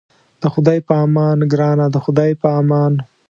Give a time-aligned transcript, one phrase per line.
[0.41, 2.93] د خدای په امان ګرانه د خدای په امان.